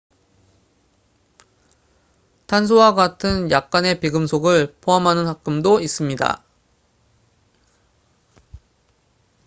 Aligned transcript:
탄소와 2.47 2.95
같은 2.95 3.51
약간의 3.51 3.99
비금속을 3.99 4.75
포함하는 4.81 5.27
합금도 5.27 5.79
있습니다 5.79 6.43